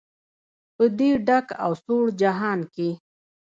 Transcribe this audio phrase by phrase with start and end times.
[0.75, 2.89] په دې ډک او سوړ جهان کې.